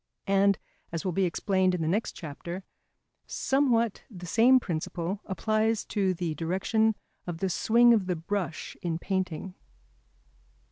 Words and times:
And, 0.25 0.57
as 0.91 1.05
will 1.05 1.11
be 1.11 1.25
explained 1.25 1.75
in 1.75 1.83
the 1.83 1.87
next 1.87 2.13
chapter, 2.13 2.63
somewhat 3.27 4.01
the 4.09 4.25
same 4.25 4.59
principle 4.59 5.21
applies 5.25 5.85
to 5.85 6.15
the 6.15 6.33
direction 6.33 6.95
of 7.27 7.37
the 7.37 7.49
swing 7.51 7.93
of 7.93 8.07
the 8.07 8.15
brush 8.15 8.75
in 8.81 8.97
painting. 8.97 9.53